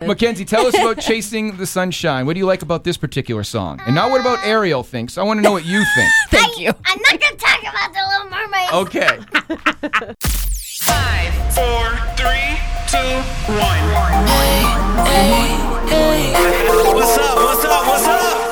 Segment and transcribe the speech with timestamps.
[0.00, 2.24] McKenzie, tell us about Chasing the Sunshine.
[2.24, 3.80] What do you like about this particular song?
[3.84, 5.18] And not what about Ariel thinks.
[5.18, 6.10] I want to know what you think.
[6.30, 6.72] Thank you.
[6.86, 8.72] I'm not gonna talk about the Little Mermaid.
[8.72, 9.18] Okay.
[10.80, 12.56] Five, four, three,
[12.88, 13.12] two,
[13.52, 13.84] one.
[15.06, 16.94] Hey, hey, hey.
[16.94, 17.36] What's up?
[17.36, 17.86] What's up?
[17.86, 18.49] What's up?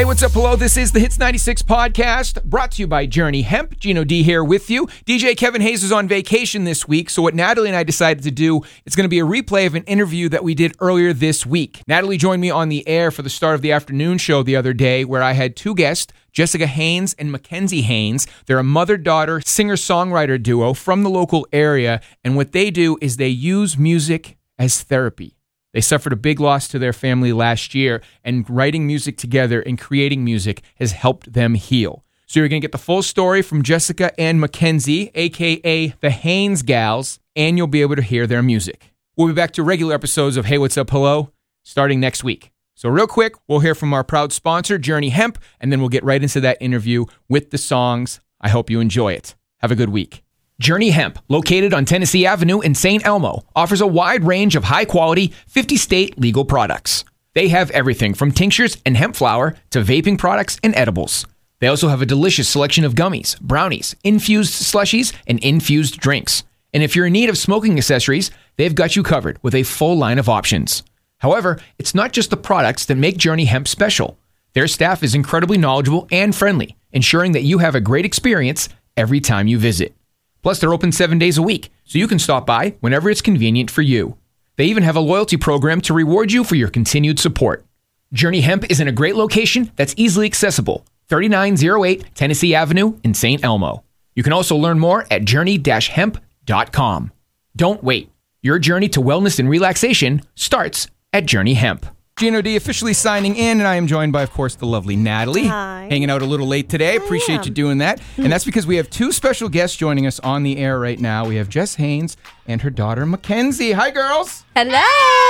[0.00, 0.32] Hey, what's up?
[0.32, 0.56] Hello.
[0.56, 3.78] This is the Hits 96 podcast brought to you by Journey Hemp.
[3.78, 4.86] Gino D here with you.
[5.04, 7.10] DJ Kevin Hayes is on vacation this week.
[7.10, 9.74] So, what Natalie and I decided to do, it's going to be a replay of
[9.74, 11.82] an interview that we did earlier this week.
[11.86, 14.72] Natalie joined me on the air for the start of the afternoon show the other
[14.72, 16.10] day, where I had two guests.
[16.32, 18.26] Jessica Haynes and McKenzie Haynes.
[18.46, 22.00] They're a mother daughter singer songwriter duo from the local area.
[22.24, 25.39] And what they do is they use music as therapy.
[25.72, 29.78] They suffered a big loss to their family last year, and writing music together and
[29.78, 32.04] creating music has helped them heal.
[32.26, 36.62] So you're going to get the full story from Jessica and McKenzie, aka the Haynes
[36.62, 38.92] Gals, and you'll be able to hear their music.
[39.16, 42.52] We'll be back to regular episodes of Hey What's Up Hello starting next week.
[42.74, 46.04] So, real quick, we'll hear from our proud sponsor, Journey Hemp, and then we'll get
[46.04, 48.20] right into that interview with the songs.
[48.40, 49.34] I hope you enjoy it.
[49.58, 50.22] Have a good week.
[50.60, 53.04] Journey Hemp, located on Tennessee Avenue in St.
[53.06, 57.06] Elmo, offers a wide range of high quality, 50 state legal products.
[57.34, 61.26] They have everything from tinctures and hemp flower to vaping products and edibles.
[61.60, 66.44] They also have a delicious selection of gummies, brownies, infused slushies, and infused drinks.
[66.74, 69.96] And if you're in need of smoking accessories, they've got you covered with a full
[69.96, 70.82] line of options.
[71.20, 74.18] However, it's not just the products that make Journey Hemp special.
[74.52, 79.20] Their staff is incredibly knowledgeable and friendly, ensuring that you have a great experience every
[79.20, 79.94] time you visit.
[80.42, 83.70] Plus, they're open seven days a week, so you can stop by whenever it's convenient
[83.70, 84.16] for you.
[84.56, 87.64] They even have a loyalty program to reward you for your continued support.
[88.12, 93.42] Journey Hemp is in a great location that's easily accessible 3908 Tennessee Avenue in St.
[93.44, 93.84] Elmo.
[94.14, 97.12] You can also learn more at journey hemp.com.
[97.56, 98.10] Don't wait.
[98.42, 101.86] Your journey to wellness and relaxation starts at Journey Hemp.
[102.20, 105.46] Gino D officially signing in, and I am joined by, of course, the lovely Natalie.
[105.46, 105.86] Hi.
[105.88, 106.96] Hanging out a little late today.
[106.96, 107.98] Appreciate you doing that.
[108.18, 111.24] And that's because we have two special guests joining us on the air right now.
[111.24, 113.72] We have Jess Haynes and her daughter McKenzie.
[113.72, 114.44] Hi, girls.
[114.54, 115.29] Hello.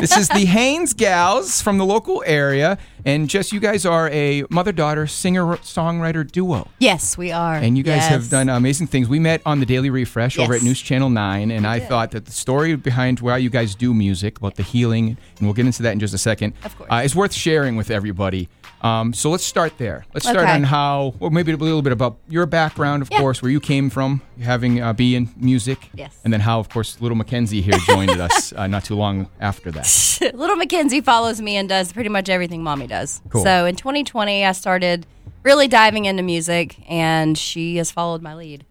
[0.00, 2.78] This is the Haynes Gals from the local area.
[3.04, 6.68] And Jess, you guys are a mother daughter singer songwriter duo.
[6.78, 7.54] yes, we are.
[7.56, 8.08] And you guys Yes.
[8.10, 9.08] have done amazing things.
[9.08, 12.24] We met on the Daily Refresh over at News Channel 9, and I thought that
[12.26, 15.82] the story behind why you guys do music, about the healing, and we'll get into
[15.82, 16.88] that in just a second, Of course.
[16.90, 18.48] uh, is worth sharing with everybody.
[18.82, 20.06] Um, so let's start there.
[20.14, 20.52] Let's start Okay.
[20.54, 23.18] on how, well, maybe a little bit about your background, of Yeah.
[23.18, 25.90] course, where you came from, having uh, be in music.
[25.94, 26.16] Yes.
[26.24, 29.70] And then how, of course, little McKenzie here joined us uh, not too long after
[29.72, 29.86] that.
[30.34, 33.20] Little McKenzie follows me and does pretty much everything mommy does.
[33.28, 33.42] Cool.
[33.44, 35.06] So in 2020, I started
[35.42, 38.64] really diving into music, and she has followed my lead.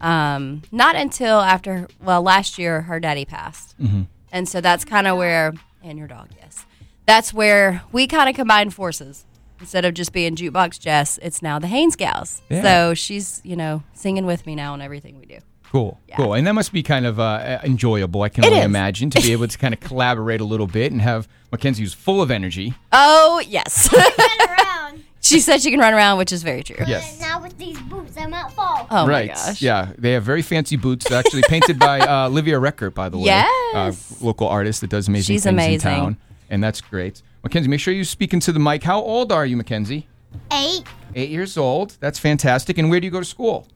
[0.00, 4.02] Um, not until after, well, last year her daddy passed, Mm-hmm.
[4.32, 5.52] and so that's kind of where,
[5.82, 6.64] and your dog, yes,
[7.06, 9.24] that's where we kind of combined forces.
[9.60, 12.40] Instead of just being jukebox Jess, it's now the Haynes Gals.
[12.48, 12.62] Yeah.
[12.62, 15.38] So she's, you know, singing with me now on everything we do.
[15.70, 18.22] Cool, cool, and that must be kind of uh, enjoyable.
[18.22, 18.64] I can It only is.
[18.64, 21.94] imagine to be able to kind of collaborate a little bit and have McKenzie who's
[21.94, 22.74] full of energy.
[22.90, 23.88] Oh yes,
[25.20, 26.74] she said she can run around, which is very true.
[26.88, 27.12] Yes.
[27.12, 28.88] And now with these boots, I might fall.
[28.90, 29.28] Oh right.
[29.28, 29.62] my gosh.
[29.62, 33.26] Yeah, they have very fancy boots, actually painted by uh, Olivia Reckert, by the way.
[33.26, 33.72] Yes.
[34.20, 35.74] Uh, local artist that does amazing She's things amazing.
[35.92, 36.16] in town.
[36.48, 37.22] And that's great.
[37.44, 38.82] McKenzie, make sure you speak into the mic.
[38.82, 40.04] How old are you, McKenzie?
[40.52, 40.82] Eight.
[41.14, 41.96] Eight years old.
[42.00, 42.78] That's fantastic.
[42.78, 43.66] And where do you go to school?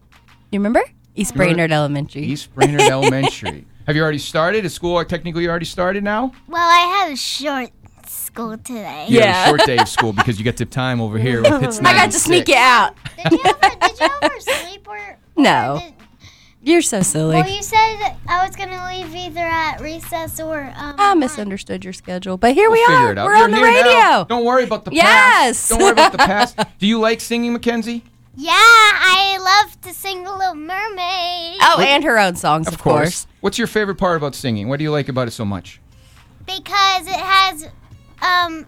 [0.50, 0.82] You remember
[1.14, 2.22] East Brainerd Elementary?
[2.22, 3.66] East Brainerd Elementary.
[3.86, 4.64] Have you already started?
[4.64, 6.32] Is school technically you already started now?
[6.48, 7.70] Well, I have a short
[8.06, 9.06] school today.
[9.08, 9.44] You have Yeah.
[9.44, 11.92] a short day of school because you get to time over here with Hits I
[11.94, 12.48] got to sneak 96.
[12.48, 12.96] you out.
[13.16, 13.76] Did you ever?
[13.80, 15.18] did you ever sleep or?
[15.36, 15.80] No.
[15.82, 15.94] did-
[16.64, 17.36] You're so silly.
[17.36, 20.62] well, you said I was gonna leave either at recess or.
[20.76, 23.12] Um, I misunderstood your schedule, but here We'll we figure are.
[23.12, 23.26] it out.
[23.26, 23.92] We're You're on the radio.
[23.92, 24.24] now.
[24.24, 25.04] Don't worry about the Yes.
[25.04, 25.68] past.
[25.68, 26.58] Don't worry about the past.
[26.78, 28.02] Do you like singing, McKenzie?
[28.36, 33.28] Yeah, I love to sing The Little Mermaid Oh, and her own songs, of, course.
[33.40, 34.68] What's your favorite part about singing?
[34.68, 35.80] What do you like about it so much?
[36.46, 37.68] because it has,
[38.20, 38.66] um,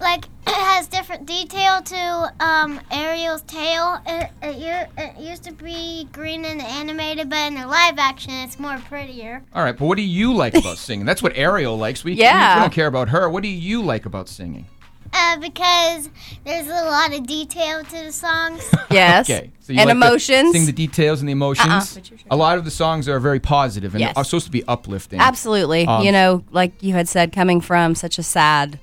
[0.00, 4.00] like it has different detail to um Ariel's tail.
[4.06, 8.58] It, it, it used to be green and animated, but in the live action, it's
[8.58, 9.42] more prettier.
[9.54, 11.06] All right, but what do you like about singing?
[11.06, 12.04] That's what Ariel likes.
[12.04, 12.56] We, we- Yeah.
[12.56, 13.28] we don't care about her.
[13.28, 14.66] What do you like about singing?
[15.12, 16.10] Yeah, because
[16.44, 18.68] there's a lot of detail to the songs.
[18.90, 19.28] Yes.
[19.28, 19.50] Okay.
[19.60, 20.52] So you and like to emotions.
[20.52, 21.68] Sing the details and the emotions.
[21.68, 22.28] Uh-uh, but you're sure.
[22.30, 24.12] A lot of the songs are very positive and Yes.
[24.16, 25.18] are supposed to be uplifting.
[25.20, 25.84] Absolutely.
[25.86, 28.78] Um, you know, like you had said, coming from such a sad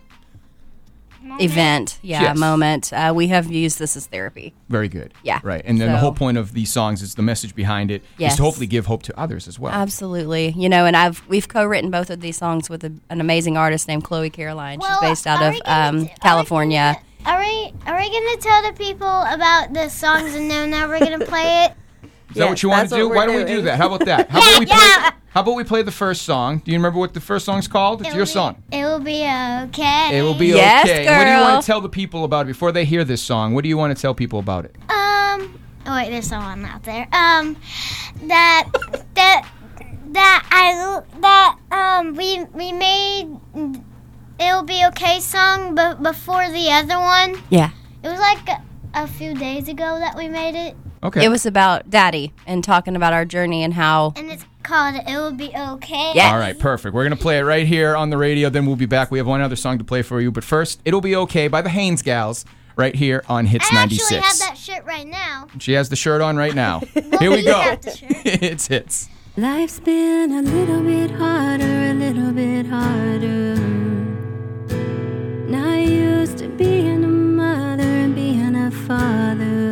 [1.40, 2.38] event, yeah, Yes.
[2.38, 4.54] moment, uh, we have used this as therapy.
[4.70, 5.14] Very good.
[5.24, 5.40] Yeah.
[5.44, 5.62] Right.
[5.66, 8.08] And then the So- whole point of these songs is the message behind it is
[8.18, 8.36] Yes.
[8.38, 9.74] to hopefully give hope to others as well.
[9.74, 10.54] Absolutely.
[10.58, 13.88] You know, and I've we've co-written both of these songs with a, an amazing artist
[13.88, 14.80] named Chloe Caroline.
[14.80, 16.98] Well, She's based out of um, do- California.
[17.26, 21.00] Are we are we gonna tell the people about the songs and then now we're
[21.00, 21.74] gonna play it?
[22.32, 23.08] Is that what you want that's to do?
[23.10, 23.66] what Why we're don't we do doing.
[23.66, 23.78] that?
[23.78, 24.30] How about that?
[24.30, 25.12] How about we play yeah.
[25.34, 26.58] How about we play the first song?
[26.60, 28.02] Do you remember what the first song's called?
[28.02, 28.62] It's It'll your be- song.
[28.72, 30.18] It will be okay.
[30.20, 31.06] It will be Yes, okay.
[31.06, 33.54] What do you want to tell the people about it before they hear this song?
[33.54, 34.76] What do you want to tell people about it?
[34.90, 35.58] Um.
[35.86, 37.08] Oh wait, there's someone out there.
[37.14, 37.56] Um.
[38.24, 38.68] That
[39.16, 39.48] that
[40.10, 43.30] that I that um we we made
[44.38, 47.70] it'll be okay song, but before the other one, Yeah.
[48.04, 48.62] it was like a,
[48.96, 51.24] a few days ago that we made it, Okay.
[51.26, 54.14] It was about Daddy and talking about our journey and how.
[54.18, 56.32] and it's called "It Will Be Okay." Yeah.
[56.32, 56.94] All right, perfect.
[56.94, 58.50] We're going to play it right here on the radio.
[58.50, 59.12] Then we'll be back.
[59.12, 60.32] We have one other song to play for you.
[60.32, 64.12] But first, It'll Be Okay by the Haynes Gals right here on Hits I 96.
[64.12, 65.48] actually have that shirt right now.
[65.60, 66.80] She has the shirt on right now.
[67.20, 67.60] Here we you go.
[67.60, 68.12] have the shirt.
[68.26, 69.10] it's Hits.
[69.38, 73.56] Life's been a little bit harder, a little bit harder.
[75.48, 79.72] Not used to being a mother and being a father.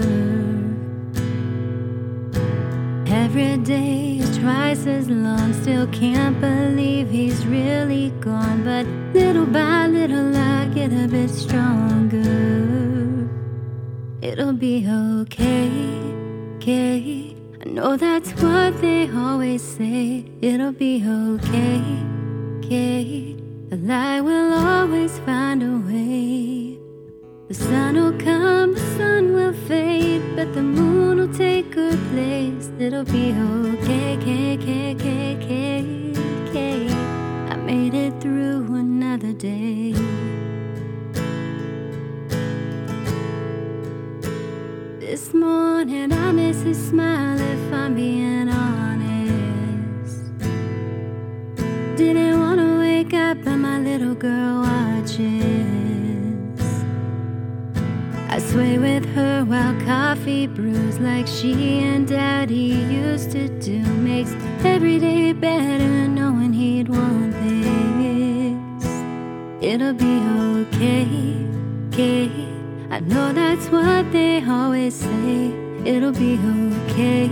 [3.07, 4.08] Every day is
[4.49, 8.63] twice as long, still can't believe he's really gone.
[8.63, 13.29] But little by little, I get a bit stronger.
[14.21, 15.69] It'll be okay,
[16.55, 17.35] okay.
[17.61, 20.25] I know that's what they always say.
[20.41, 21.83] It'll be okay,
[22.57, 23.35] okay.
[23.69, 26.58] The light will always find a way.
[27.49, 32.69] The sun will come, the sun will fade, but the moon will take her place.
[32.77, 36.13] It'll be okay, okay, okay, okay, okay,
[36.47, 36.87] okay.
[37.49, 39.93] I made it through another day.
[44.99, 48.28] This morning I miss his smile if I'm being
[60.29, 63.79] coffee brews like she and daddy used to do.
[64.09, 64.33] Makes
[64.63, 68.85] every day better knowing he'd want this.
[69.59, 70.15] It'll be
[70.61, 71.07] okay,
[71.87, 72.29] okay.
[72.91, 75.51] I know that's what they always say.
[75.83, 77.29] It'll be okay,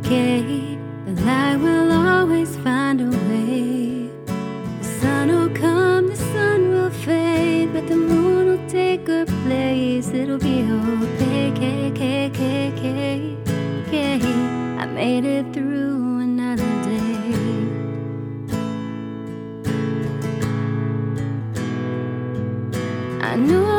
[0.00, 0.42] okay.
[1.06, 4.10] The light will always find a way.
[4.80, 10.08] The sun will come, the sun will fade, but the moon will take her place.
[10.08, 13.36] It'll be okay, okay, okay, okay,
[13.88, 14.34] okay, okay.
[14.78, 17.32] I made it through another day.
[23.22, 23.75] I know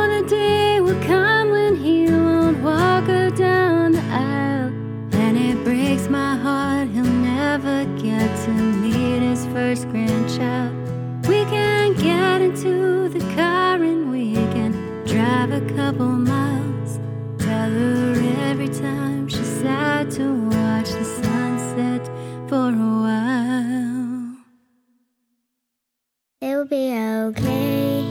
[26.68, 28.04] be okay,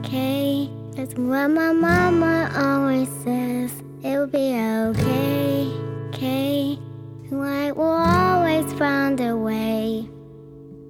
[0.00, 0.68] okay.
[0.94, 3.72] That's what my mama always says.
[4.04, 5.72] It'll be okay,
[6.08, 6.78] okay.
[7.30, 10.08] Light will always find a way.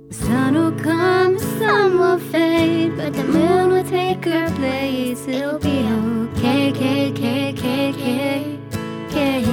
[0.09, 5.29] The sun will come, the sun will fade, but the moon will take her place.
[5.29, 8.59] It'll be okay, okay, okay, okay, okay,
[9.07, 9.45] okay.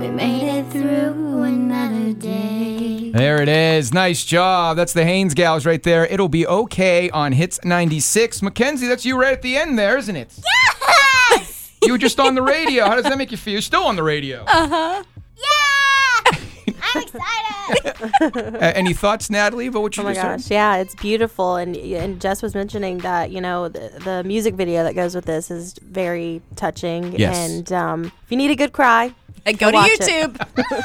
[0.00, 2.55] We made it through another day.
[3.16, 3.94] There it is.
[3.94, 4.76] Nice job.
[4.76, 6.04] That's the Haynes Gals right there.
[6.06, 8.40] It'll be okay on Hits 96.
[8.40, 10.32] McKenzie, that's you right at the end there, isn't it?
[11.30, 11.62] Yes!
[11.82, 12.84] You were just on the radio.
[12.86, 13.52] How does that make you feel?
[13.52, 14.42] You're still on the radio.
[14.48, 15.04] Uh huh.
[15.36, 16.74] Yeah!
[16.82, 18.56] I'm excited.
[18.56, 20.50] Uh, any thoughts, Natalie, about what you Oh my gosh, heard?
[20.50, 24.82] yeah, it's beautiful, and and Jess was mentioning that you know the, the music video
[24.82, 27.12] that goes with this is very touching.
[27.16, 27.36] Yes.
[27.36, 29.14] And um, if you need a good cry,
[29.46, 30.36] Hey, go to YouTube.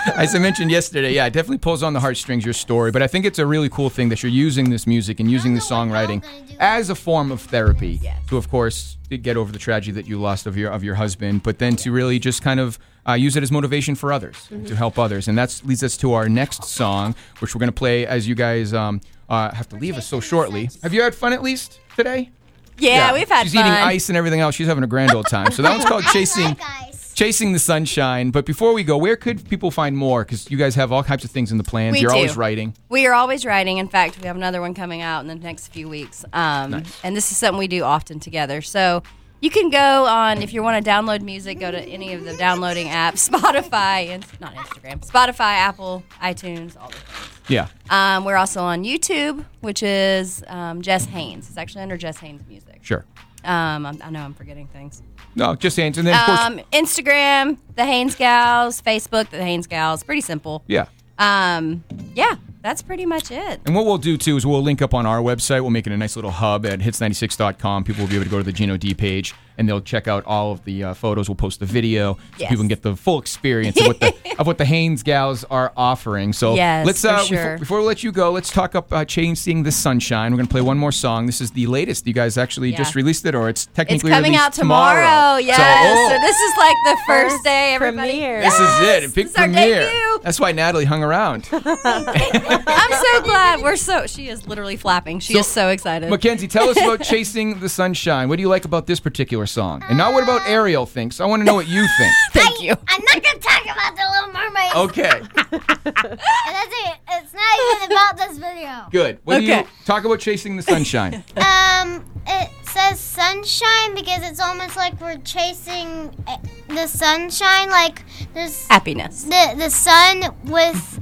[0.16, 2.92] As I mentioned yesterday, yeah, it definitely pulls on the heartstrings, your story.
[2.92, 5.56] But I think it's a really cool thing that you're using this music and using
[5.56, 5.88] the know what y'all
[6.20, 10.22] songwriting as a form of therapy to, of course, get over the tragedy that you
[10.22, 12.78] lost of your of your husband, but then to really just kind of
[13.10, 14.66] uh, use it as motivation for others, Mm-hmm.
[14.66, 15.28] to help others.
[15.28, 18.36] And that leads us to our next song, which we're going to play as you
[18.36, 20.70] guys um, uh, have to leave us so shortly.
[20.84, 22.30] Have you had fun at least today?
[22.78, 23.66] Yeah, we've had She's fun.
[23.66, 24.54] eating ice and everything else.
[24.56, 25.52] She's having a grand old time.
[25.52, 26.91] So that one's called I Chasing like ice.
[27.14, 28.32] Chasing the Sunshine.
[28.32, 30.24] But before we go, where could people find more?
[30.24, 31.94] Because you guys have all types of things in the plans.
[31.94, 32.16] We You're do.
[32.18, 32.76] always writing.
[32.90, 33.78] We are always writing.
[33.78, 36.26] In fact, we have another one coming out in the next few weeks.
[36.34, 38.62] Um, And this is something we do often together.
[38.62, 39.04] So
[39.40, 42.36] you can go on, if you want to download music, go to any of the
[42.38, 47.28] downloading apps Spotify, and not Instagram, Spotify, Apple, iTunes, all the things.
[47.48, 47.68] Yeah.
[47.90, 51.50] Um, we're also on YouTube, which is um, Jess Haynes.
[51.50, 52.80] It's actually under Jess Haynes Music.
[52.82, 53.04] Sure.
[53.44, 55.02] Um, I know I'm forgetting things.
[55.36, 56.02] No, just answer.
[56.02, 60.04] And then, of course, Um, Instagram, The Haynes Gals, Facebook, The Haynes Gals.
[60.04, 60.64] Pretty simple.
[60.68, 60.86] yeah.
[61.20, 61.84] Um,
[62.16, 63.60] yeah, that's pretty much it.
[63.66, 65.62] And what we'll do too is we'll link up on our website.
[65.62, 67.84] We'll make it a nice little hub at hits96.com.
[67.84, 70.26] People will be able to go to the Gino D page and they'll check out
[70.26, 71.28] all of the uh, photos.
[71.30, 72.50] We'll post the video so Yes.
[72.50, 75.72] people can get the full experience of what the of what the Haynes gals are
[75.76, 76.34] offering.
[76.34, 77.38] So Yes, let's for uh, sure.
[77.38, 80.32] before, before we let you go, let's talk up uh, Chasing the Sunshine.
[80.32, 81.26] We're gonna play one more song.
[81.26, 82.08] This is the latest.
[82.08, 82.78] You guys actually Yeah.
[82.78, 85.38] just released it, or it's It's technically coming released out tomorrow.
[85.38, 85.58] Yes.
[85.58, 87.74] So, So, oh, this is like the first day.
[87.76, 88.12] Everybody.
[88.12, 88.42] premiere.
[88.42, 89.04] this is it.
[89.04, 89.82] A big this is our premiere.
[89.82, 90.20] debut.
[90.24, 91.48] That's why Natalie hung around.
[92.68, 93.62] I'm so glad.
[93.62, 94.08] We're so.
[94.08, 95.20] She is literally flapping.
[95.20, 96.10] She So- is so excited.
[96.12, 98.30] McKenzie, tell us about Chasing the Sunshine.
[98.30, 99.84] What do you like about this particular song?
[99.88, 101.20] And not what about Ariel thinks.
[101.22, 102.14] I want to know what you think.
[102.34, 102.72] Thank you.
[102.88, 104.76] I'm not gonna talk about the Little Mermaid.
[104.76, 105.22] Okay,
[105.84, 106.98] That's it.
[107.10, 108.88] It's not even about this video.
[108.92, 109.20] good.
[109.24, 109.68] What do you Okay.
[109.86, 111.24] talk about Chasing the Sunshine?
[111.38, 116.38] Um, it says sunshine because it's almost like we're chasing eh,
[116.70, 117.70] the sunshine.
[117.70, 118.04] Like
[118.34, 119.24] there's Happiness.
[119.24, 121.00] the the sun with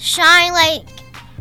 [0.00, 0.82] shine like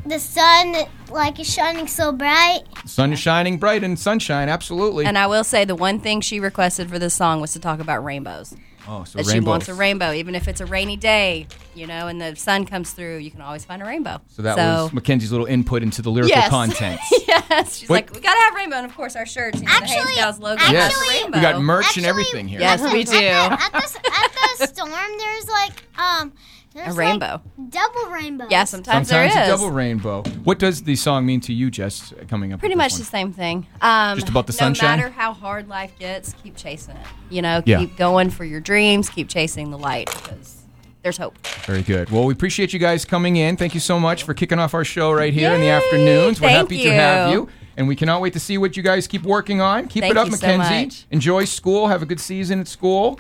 [0.06, 0.76] the sun
[1.10, 2.62] like is shining so bright.
[2.86, 5.06] Sun is shining bright and sunshine, absolutely.
[5.06, 7.80] And I will say the one thing she requested for this song was to talk
[7.80, 8.56] about rainbows.
[8.88, 12.08] oh, so That she wants a rainbow, even if it's a rainy day, you know,
[12.08, 14.22] and the sun comes through, you can always find a rainbow.
[14.30, 16.50] So that was McKenzie's little input into the lyrical Yes.
[16.50, 17.00] content.
[17.28, 17.78] yes.
[17.78, 19.60] She's What- like, we gotta have rainbow, and of course our shirts.
[19.60, 21.38] You know, the Actually- Haynes Gals logo actually- yes, rainbow.
[21.38, 22.60] we got merch and everything here.
[22.62, 23.18] Yes, we do.
[23.18, 23.78] At the,
[24.12, 26.34] at the storm, there's like um
[26.74, 27.42] there's A rainbow.
[27.58, 28.48] like double rainbow.
[28.50, 29.60] Yeah, sometimes, Sometimes there a is.
[29.60, 30.24] double rainbow.
[30.44, 32.14] What does the song mean to you, Jess?
[32.14, 33.28] uh, Coming up, Pretty with much this the one?
[33.28, 33.68] same thing.
[33.82, 34.98] Um, Just about the no sunshine?
[35.00, 37.06] matter how hard life gets, keep chasing it.
[37.30, 37.80] You know, Yeah.
[37.80, 39.10] keep going for your dreams.
[39.10, 40.58] Keep chasing the light because
[41.02, 41.38] there's hope.
[41.66, 42.10] Very good.
[42.12, 43.58] Well, we appreciate you guys coming in.
[43.58, 45.72] Thank you so much for kicking off our show right here in the Yay!
[45.72, 46.40] afternoons.
[46.42, 47.36] We're Thank happy to have you.
[47.42, 47.50] you.
[47.78, 49.88] And we cannot wait to see what you guys keep working on.
[49.88, 50.84] Keep Thank it up, you so McKenzie.
[50.86, 51.06] much.
[51.12, 51.88] Enjoy school.
[51.88, 53.18] Have a good season at school.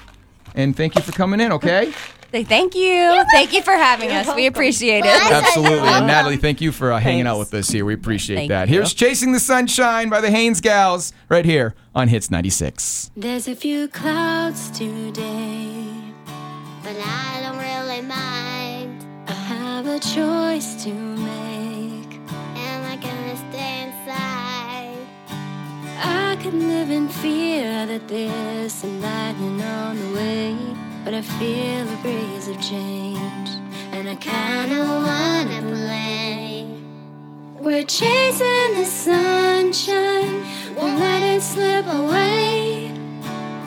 [0.53, 1.93] And thank you for coming in, okay?
[2.31, 3.24] Say thank you.
[3.31, 4.33] Thank you for having us.
[4.36, 5.31] We appreciate it.
[5.31, 5.79] Absolutely.
[5.79, 7.86] And Natalie, thank you for uh, hanging out with us here.
[7.86, 8.67] We appreciate Thank that.
[8.69, 8.75] you.
[8.75, 13.09] Here's Chasing the Sunshine by the Haynes Gals right here on Hits 96.
[13.17, 15.88] There's a few clouds today.
[16.83, 19.03] But I don't really mind.
[19.27, 22.19] I have a choice to make.
[22.55, 24.98] Am I gonna stay inside?
[25.98, 30.78] I could live in fear that there's some lightning on the way.
[31.03, 33.49] But I feel a breeze of change.
[33.93, 36.65] And I kinda wanna play.
[37.59, 40.43] We're chasing the sunshine.
[40.75, 42.91] Won't let it slip away.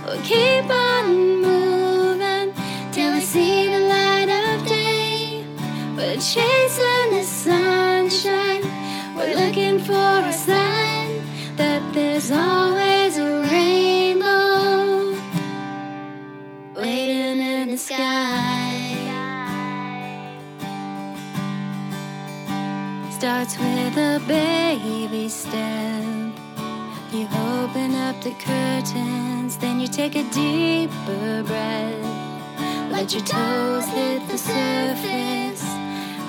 [0.04, 2.52] We'll keep on moving
[2.92, 5.44] till we see the light of day.
[5.96, 8.62] We're chasing the sunshine.
[9.16, 11.10] We're looking for a sign
[11.56, 12.71] that there's always
[23.42, 26.04] Starts with a baby step.
[27.12, 27.26] You
[27.58, 32.92] open up the curtains, then you take a deeper breath.
[32.92, 35.64] Let your toes hit the surface.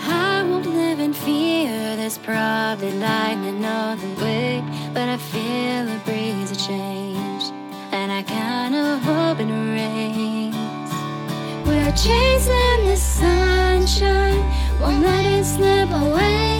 [0.08, 1.96] I won't live in fear.
[1.98, 7.43] There's probably lightning on the way, but I feel a breeze of change,
[7.91, 10.91] and I kinda hope it rains.
[11.67, 14.43] We're chasing the sunshine,
[14.82, 16.52] won't let it slip away.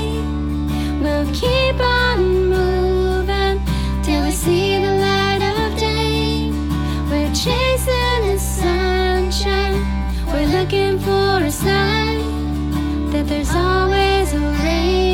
[1.04, 3.62] We'll keep on moving
[4.04, 6.50] till we see the light of day.
[7.10, 9.84] We're chasing the sunshine,
[10.28, 15.13] we're looking for a sign that there's always a rainbow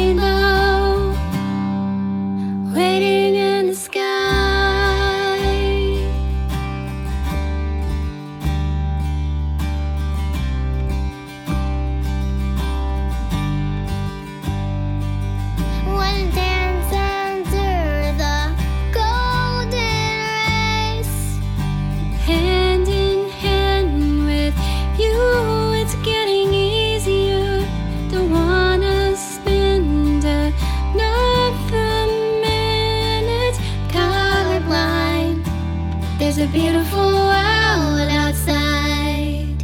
[36.51, 39.63] beautiful world outside.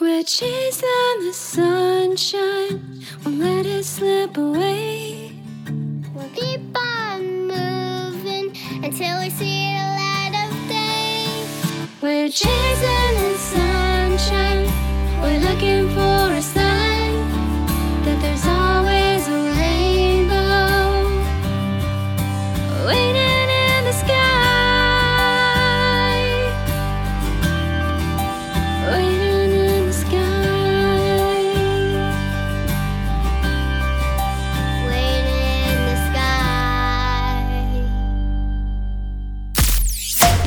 [0.00, 5.32] We're chasing the sunshine, We'll let it slip away.
[6.14, 11.48] We'll keep on moving until we see the light of day.
[12.00, 14.66] We're chasing the sunshine,
[15.20, 16.57] we're looking for a sign.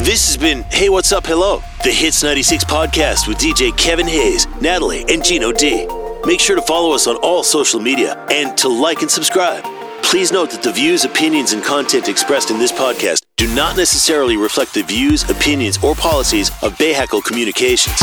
[0.03, 4.47] This has been Hey What's Up Hello, the Hits 96 podcast with DJ Kevin Hayes,
[4.59, 5.87] Natalie, and Gino D.
[6.25, 9.63] Make sure to follow us on all social media and to like and subscribe.
[10.01, 14.37] Please note that the views, opinions, and content expressed in this podcast do not necessarily
[14.37, 18.01] reflect the views, opinions, or policies of Bahakel Communications.